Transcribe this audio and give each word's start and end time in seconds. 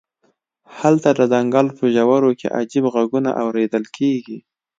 هلته 0.79 1.09
د 1.15 1.21
ځنګل 1.31 1.67
په 1.77 1.83
ژورو 1.95 2.31
کې 2.39 2.53
عجیب 2.59 2.85
غږونه 2.93 3.29
اوریدل 3.43 3.83
کیږي 3.97 4.37